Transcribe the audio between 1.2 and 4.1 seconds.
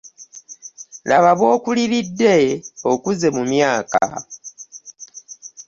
bwokuliridde okuze mu myaka.